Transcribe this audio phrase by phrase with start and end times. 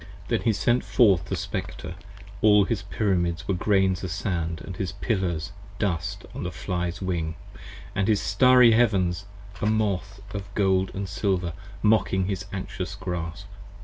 [0.29, 1.93] Then he sent forth the Spectre:
[2.41, 7.35] all his pyramids were grains Of sand & his pillars, dust on the fly's wing:
[7.67, 9.25] & his starry Heavens,
[9.61, 11.53] a moth of gold & silver
[11.83, 13.45] mocking his anxious grasp.